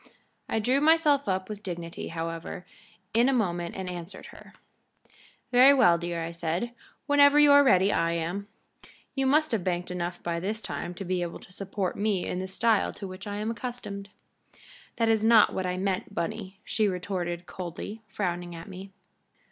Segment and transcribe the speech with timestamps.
[0.49, 2.65] I drew myself up with dignity, however,
[3.13, 4.53] in a moment and answered her.
[5.51, 6.73] "Very well, dear," I said.
[7.05, 8.47] "Whenever you are ready I am.
[9.13, 12.39] You must have banked enough by this time to be able to support me in
[12.39, 14.09] the style to which I am accustomed."
[14.95, 18.89] "That is not what I meant, Bunny," she retorted, coldly, frowning at me.